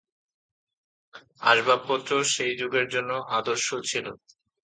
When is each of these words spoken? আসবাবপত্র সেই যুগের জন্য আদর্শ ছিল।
আসবাবপত্র 1.43 2.11
সেই 2.33 2.53
যুগের 2.59 2.85
জন্য 2.87 3.11
আদর্শ 3.31 3.67
ছিল। 3.89 4.05